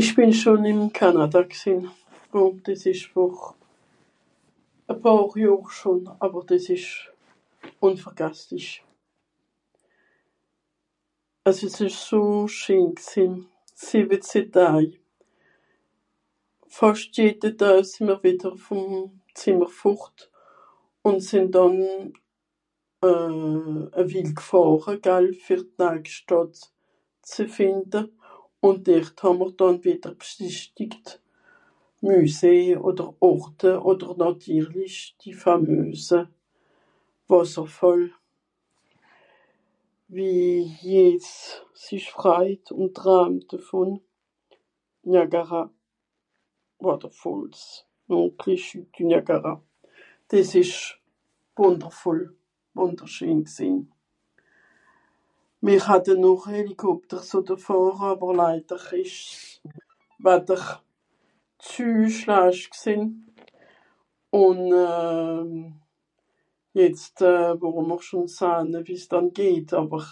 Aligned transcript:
ìch 0.00 0.10
bìn 0.16 0.32
schon 0.38 0.60
ìm 0.70 0.80
Canada 1.00 1.40
gsìnn. 1.54 1.82
Bon 2.32 2.52
dìs 2.64 2.82
ìsch 2.92 3.06
vor 3.12 3.36
e 4.90 4.94
pààr 5.02 5.32
Johr 5.42 5.66
schon 5.78 6.00
àwer 6.24 6.42
dìs 6.48 6.66
ìsch 6.76 6.90
ùnvergasslisch. 7.86 8.72
Es 11.50 11.58
ìsch 11.66 11.82
eso 11.88 12.20
scheen 12.58 12.86
gsìnn. 13.02 13.34
Sìwezeh 13.84 14.48
Daj. 14.54 14.86
Fàscht 16.76 17.12
jede 17.16 17.50
Doe 17.60 17.82
sìì 17.90 18.00
mr 18.06 18.18
wìdder 18.22 18.54
vùm 18.64 18.86
Zìmmer 19.38 19.70
fùrt 19.80 20.16
ùn 21.08 21.16
sìnn 21.28 21.46
dànn 21.54 21.76
euh... 23.08 23.80
e 24.00 24.02
Wil 24.10 24.30
gfàhre 24.38 25.32
fer 25.44 25.60
d'nagscht 25.78 26.22
Stop 26.28 26.50
ze 27.30 27.44
fìnde. 27.56 28.02
Ùn 28.66 28.76
dert 28.86 29.12
hà 29.24 29.30
mr 29.38 29.46
dànn 29.58 29.76
wìdder 29.84 30.12
bsìchtigt, 30.22 31.06
Müsé 32.04 32.52
odder 32.88 33.10
Orte 33.28 33.70
odder 33.90 34.10
nàtirlisch 34.20 35.00
die 35.18 35.32
fameuse 35.42 36.18
Wàsserfàll. 37.28 38.04
Wie 40.12 40.76
jeds 40.84 41.32
sich 41.84 42.06
freit 42.16 42.64
ùn 42.78 42.88
tramt 42.98 43.44
devùn. 43.50 43.90
Niagaga 45.08 45.62
Waterfalls. 46.84 47.62
Donc 48.08 48.46
les 48.46 48.60
chutes 48.68 48.92
du 48.98 49.04
Niagara. 49.08 49.54
Dìs 50.28 50.50
ìsch 50.62 50.98
wùndervoll, 51.56 52.24
wùnderscheen 52.76 53.40
gsìnn. 53.48 53.80
Mìt 55.62 55.82
hatte 55.84 56.14
noch 56.18 56.46
Helikopter 56.48 57.20
sotte 57.30 57.54
fàhre 57.66 58.06
àwer 58.16 58.32
leider 58.40 58.80
ìsch 58.96 59.60
s'Watter 60.18 60.62
zü 61.70 61.88
schlascht 62.16 62.72
gsìnn, 62.72 63.04
ùn 64.32 64.58
euh... 64.72 65.58
jetzt 66.74 67.20
euh... 67.20 67.52
worùm(...) 67.60 67.92
wie 68.86 68.98
s'dann 69.04 69.28
geht 69.36 69.70
àwer. 69.80 70.04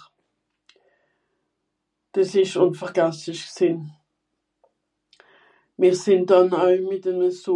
Dìs 2.14 2.32
ìsch 2.42 2.56
ùnvergasslisch 2.64 3.46
gsìnn. 3.50 3.80
Mìr 5.78 5.96
sìnn 6.02 6.24
dànn 6.28 6.52
oei 6.60 6.78
mìt'eme 6.88 7.30
so 7.44 7.54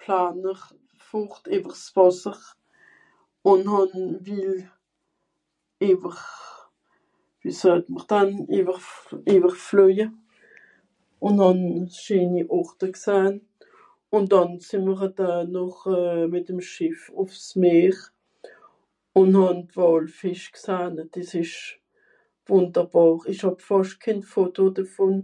Planer 0.00 0.58
fort 1.08 1.44
ìwer 1.56 1.74
s'Wàsser, 1.84 2.38
ùn 3.50 3.62
hàn 3.72 3.92
wie 4.24 4.66
ìwer, 5.80 6.18
wie 7.42 7.52
soet 7.60 7.84
mr 7.94 8.04
dann? 8.08 8.30
ìwer... 8.58 8.78
ìwergfloeje, 9.34 10.06
ùn 11.20 11.38
hàn 11.42 11.86
scheeni 11.92 12.42
Orte 12.58 12.86
gsahn. 12.94 13.34
Ùn 14.14 14.24
dànn 14.30 14.50
sìì 14.64 14.78
mr 14.84 15.48
noch 15.54 15.84
mìt'm 16.32 16.60
Schìff 16.60 17.10
ùff's 17.20 17.56
Meer 17.60 17.96
ùn 19.18 19.32
hàn 19.34 19.58
d'Wàlfìsch 19.72 20.48
gsahn, 20.54 20.96
dìs 21.12 21.32
ìsch 21.42 21.58
wùnderbàr. 22.50 23.26
Ìch 23.32 23.44
hàb 23.46 23.60
fàscht 23.68 23.98
kén 24.02 24.20
Foto 24.22 24.68
devùn. 24.74 25.22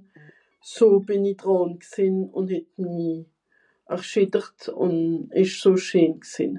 So 0.66 0.86
bìn 1.06 1.24
i 1.28 1.34
dràn 1.42 1.76
gsìnn 1.82 2.28
ùn 2.32 2.46
het 2.48 2.64
minni 2.80 3.24
erschìttert 3.88 4.68
ùn 4.74 5.28
ìsch 5.36 5.60
so 5.62 5.74
scheen 5.76 6.16
gsìnn. 6.24 6.54